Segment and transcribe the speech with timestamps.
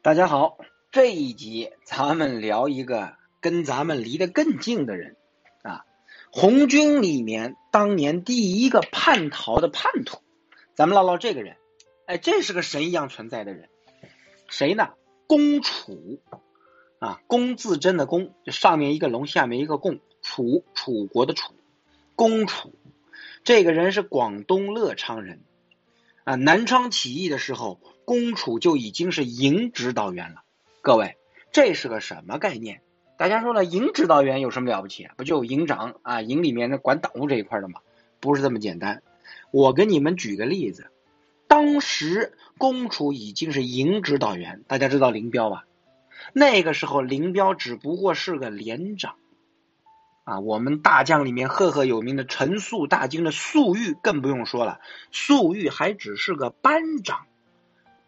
[0.00, 0.58] 大家好，
[0.92, 5.16] 这一集咱们聊一个跟咱们离得更近的人
[5.62, 5.84] 啊，
[6.30, 10.20] 红军里面当年第一个叛逃的叛徒，
[10.76, 11.56] 咱们唠唠这个人。
[12.06, 13.68] 哎，这是个神一样存在的人，
[14.48, 14.90] 谁呢？
[15.26, 16.20] 公楚
[17.00, 21.54] 啊，公自珍的公，就上面一个龙，下面一个共，楚楚国的楚，
[22.14, 22.72] 公楚。
[23.42, 25.40] 这个人是广东乐昌人
[26.28, 27.80] 啊，南昌起义的时候。
[28.04, 30.42] 公楚就已经是营指导员了，
[30.80, 31.18] 各位，
[31.52, 32.80] 这是个什么概念？
[33.18, 35.06] 大家说了，营指导员有什么了不起？
[35.18, 36.22] 不就营长啊？
[36.22, 37.80] 营里面的管党务这一块的吗？
[38.18, 39.02] 不是这么简单。
[39.50, 40.90] 我给你们举个例子，
[41.48, 45.66] 当时公楚已经是营指导员，大家知道林彪吧？
[46.32, 49.16] 那个时候林彪只不过是个连长
[50.28, 50.40] 啊。
[50.40, 57.26] 我们大将里面赫赫有名的陈粟大军的粟裕更不用说了，粟裕还只是个班长。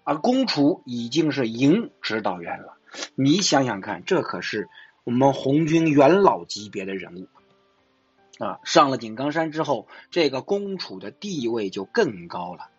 [0.03, 2.79] 而公楚已经是营指导员了，
[3.15, 4.69] 你想想看，这可是
[5.05, 8.59] 我们红军元老级别的人物啊！
[8.65, 12.71] 上了井冈山之后，这个公楚的地位就更高了。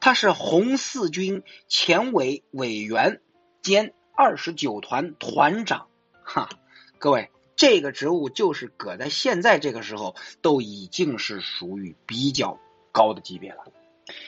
[0.00, 3.20] 他是红四军前委委员
[3.62, 5.88] 兼二十九团团长，
[6.22, 6.48] 哈，
[6.98, 12.60] 各位，这个职务就是搁在现在这个时候，都已经是属于比较
[12.92, 13.64] 高的级别了。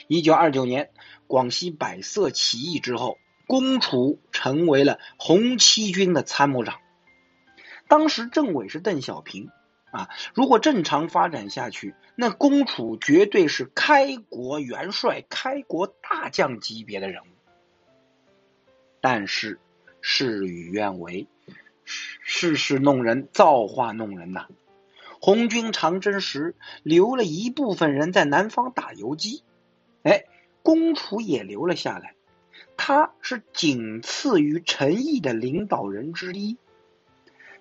[0.07, 0.89] 一九二九年。
[1.27, 6.79] 广西百色起义之后，公楚成为了红七军的参谋长。
[7.87, 9.51] 当时政委是邓小平
[9.91, 10.09] 啊。
[10.33, 17.27] 如果正常发展下去，那公楚绝对是开国元帅、开国大将级别的人物。
[19.01, 19.59] 但是
[20.01, 21.27] 事与愿违，
[22.21, 24.47] 世事弄人，造化弄人呐。
[25.19, 29.43] 红军长征时留了一部分人在南方打游击，
[30.03, 30.25] 哎。
[30.61, 32.15] 公楚也留了下来，
[32.75, 36.57] 他是仅次于陈毅的领导人之一。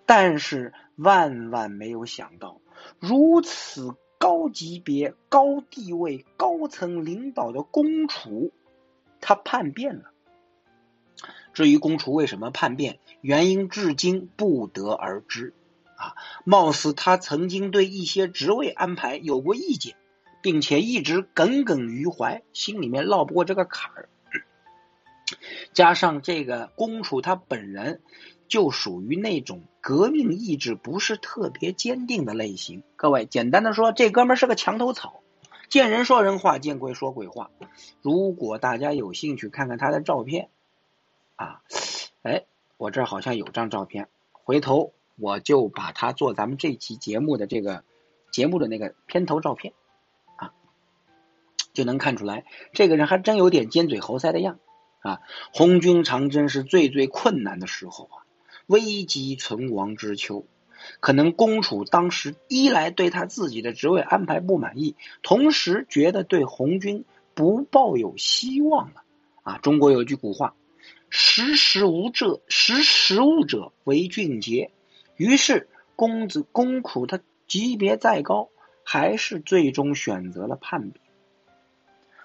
[0.04, 2.60] 但是万万没有想到，
[2.98, 8.52] 如此高级别、高地位、高层领导的公楚，
[9.20, 10.10] 他叛变了。
[11.58, 15.54] 至于公楚为什么叛变，原因至今不得而知。
[15.96, 16.14] 啊，
[16.44, 19.96] 貌似他曾经对一些职位安排有过意见。
[20.40, 24.08] 并且一直耿耿于怀，心里面绕不过这个坎儿。
[25.72, 28.02] 加上这个公楚他本人
[28.46, 32.84] 就属于那种革命意志不是特别坚定的类型。
[32.94, 35.20] 各位，简单的说，这哥们是个墙头草，
[35.68, 37.50] 见人说人话，见鬼说鬼话。
[38.00, 40.50] 如果大家有兴趣看看他的照片，
[41.38, 41.62] 啊，
[42.22, 47.84] 哎，我这好像有张照片，回头我就把他做咱们这期节目的这个
[48.32, 49.72] 节目的那个片头照片
[50.34, 50.52] 啊。
[51.72, 54.58] 就能看出来，这个人还真有点尖嘴猴腮的样
[54.98, 55.20] 啊！
[55.54, 58.26] 红军长征是最最困难的时候啊，
[58.66, 60.44] 危急存亡之秋。
[60.98, 69.04] 可能公楚当时一来对他自己的职位安排不满意，同时觉得对红军不抱有希望了
[69.44, 69.58] 啊！
[69.58, 70.56] 中国有句古话
[71.10, 74.70] ：“识时务者，识时务者为俊杰。”
[75.16, 78.50] 于是公子公楚他级别再高，
[78.84, 81.04] 还是最终选择了叛变。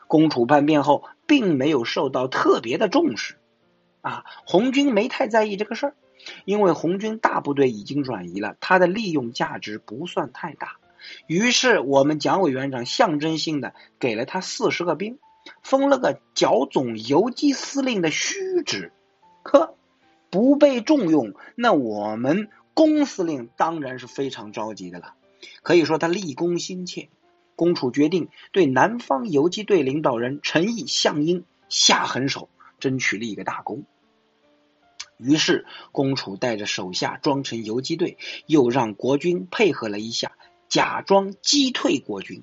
[0.07, 3.37] 公楚叛变后，并没有受到特别的重视，
[4.01, 5.95] 啊，红军没太在意这个事儿，
[6.45, 10.77] 因为红军大部队已经转移了，他的利用价值不算太大。
[11.25, 15.17] 于是，我们蒋委员长象征性的给了他四十个兵，
[15.61, 18.91] 封了个剿总游击司令的虚职。
[19.43, 19.75] 可
[20.29, 25.15] 不被重用，那我们公司令当然是非常着急的了。
[25.61, 27.09] 可以说，他立功心切。
[27.55, 32.49] 公楚决定对南方游击队领导人陈毅、项英下狠手，
[32.79, 33.83] 争取立一个大功。
[35.17, 38.17] 于是，公楚带着手下装成游击队，
[38.47, 40.31] 又让国军配合了一下，
[40.67, 42.41] 假装击退国军。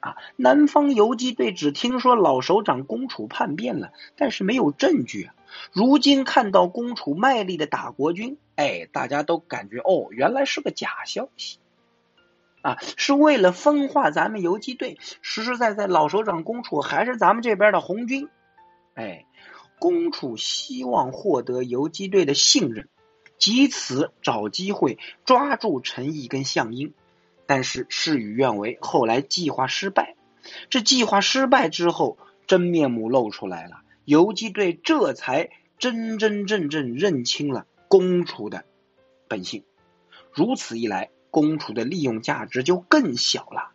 [0.00, 5.34] 啊，南方游击队只听说老首长公楚叛变了，但是没有证据啊。
[5.72, 11.58] 如今看到公楚卖力的打国军，哎，大家都感觉哦，原来是个假消息。
[12.60, 18.28] 啊，是为了分化咱们游击队，实实在在老首长公楚还是咱们这边的红军，
[18.94, 19.26] 哎，
[19.78, 22.88] 公楚希望获得游击队的信任，
[23.38, 26.94] 借此找机会抓住陈毅跟项英，
[27.48, 30.14] 但是事与愿违，后来计划失败。
[30.70, 32.16] 这计划失败之后，
[32.46, 38.64] 真面目露出来了，游击队这才真真正正认清了公楚的
[39.26, 39.64] 本性。
[40.32, 41.10] 如此一来。
[41.30, 43.70] 公楚的利用价值就更小了。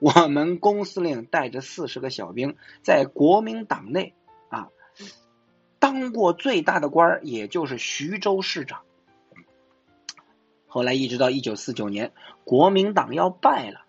[0.00, 4.14] 我们公司令带着四十个小兵，在国民党内
[4.48, 4.68] 啊，
[5.78, 8.80] 当过最大的官，也就是徐州市长。
[10.78, 12.12] 后来一直到一九四九年，
[12.44, 13.80] 国民党要败了，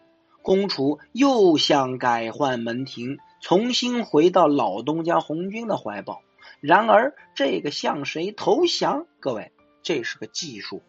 [0.41, 6.23] 公楚又想改换门庭，重新回到老东家红军的怀抱。
[6.61, 9.05] 然而，这个向谁投降？
[9.19, 9.51] 各位，
[9.83, 10.81] 这是个技术。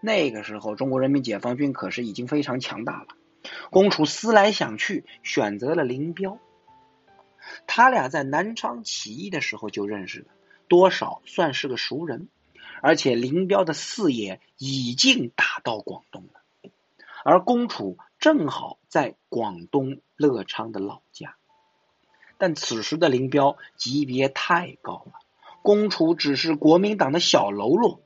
[0.00, 3.08] 那个时候，中国人民解放军可是已经非常强大了。
[3.70, 6.38] 公楚思来想去，选择了林彪。
[7.66, 10.26] 他俩在南昌起义的时候就认识了，
[10.68, 12.28] 多少算是个熟人。
[12.80, 16.70] 而且林彪的四野已经打到广东了，
[17.24, 21.36] 而公楚正好在广东乐昌的老家。
[22.38, 25.12] 但此时的林彪级别太高了，
[25.62, 28.00] 公楚只是国民党的小喽啰。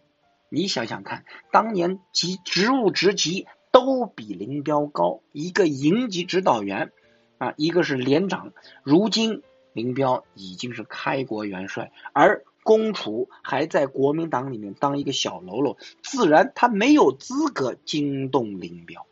[0.48, 6.92] 你想想看，当年级职务职级都比林彪高，一个营级指导员
[7.38, 8.52] 啊，一个是连长。
[8.82, 9.42] 如今
[9.72, 12.44] 林彪已经是开国元帅，而。
[12.62, 19.06] 公楚还在国民党里面当一个小喽啰，自然他没有资格惊动林彪。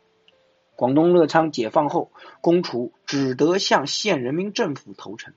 [0.75, 2.11] 广东乐昌解放后，
[2.41, 5.33] 公楚只得向县人民政府投诚。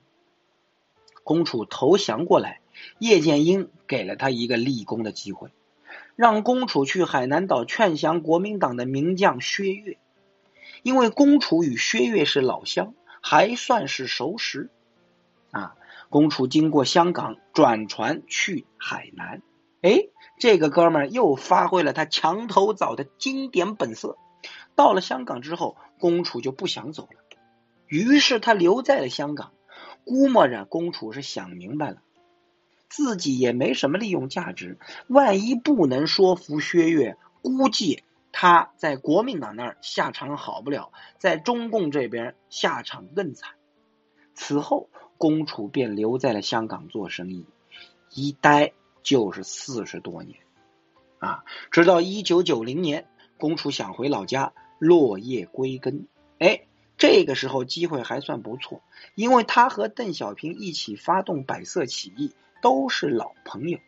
[1.23, 2.61] 公楚投降过来，
[2.99, 5.49] 叶剑英给了他一个立功的机会，
[6.15, 9.97] 让公楚去海南岛劝降国民党的名将薛岳。
[10.83, 14.69] 因为公楚与薛岳是老乡，还算是熟识
[15.51, 15.75] 啊。
[16.09, 19.41] 公楚经过香港转船去海南，
[19.81, 20.07] 哎，
[20.39, 24.17] 这个哥们儿又发挥了他墙头草的经典本色。
[24.75, 27.37] 到了香港之后，公楚就不想走了，
[27.87, 29.51] 于是他留在了香港。
[30.05, 31.97] 估摸着公楚是想明白了，
[32.87, 43.51] 自己也没什么利用价值，万一不能说服薛岳，估计他在国民党那儿下场好不了，在中共这边下场更惨。
[44.35, 44.89] 此后。
[45.17, 47.45] 公楚便留在了香港做生意，
[48.13, 48.73] 一待
[49.03, 50.39] 就是四十多年，
[51.19, 53.07] 啊，直到一九九零年，
[53.37, 56.07] 公楚想回老家落叶归根。
[56.39, 56.61] 哎，
[56.97, 58.81] 这个时候机会还算不错，
[59.15, 62.31] 因为他和邓小平一起发动百色起义，
[62.61, 63.79] 都是老朋友。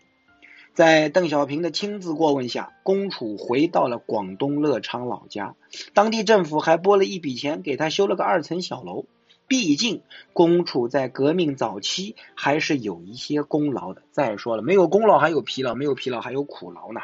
[0.74, 5.56] 在邓小平的亲自过问下，公楚回到了广东乐昌老家，
[5.94, 9.06] 当地政府还拨了一笔钱给他修了个二层小楼。
[9.48, 10.02] 毕竟，
[10.34, 14.02] 公楚在革命早期还是有一些功劳的。
[14.12, 17.00] 再说了，没有功劳还有疲劳，没有疲劳还有苦劳呢。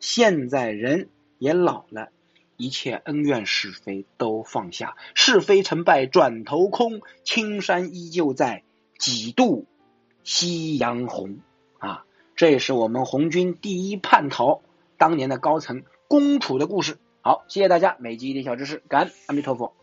[0.00, 1.08] 现在人
[1.38, 2.08] 也老了，
[2.56, 8.64] 一切恩怨是非都放下，是非成败转头空，青山依旧在，
[8.98, 9.66] 几度
[10.24, 11.38] 夕阳红。
[11.78, 12.04] 啊，
[12.34, 14.62] 这也是我们红军第一叛逃
[14.96, 16.98] 当年的高层公楚的故事。
[17.20, 19.77] 好，谢谢大家，每集一点小知识，感恩阿弥陀佛。